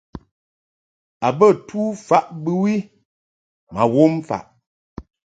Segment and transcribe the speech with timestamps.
[1.25, 2.75] A bə tu faʼ bɨwi
[3.73, 4.43] ma wom faʼ.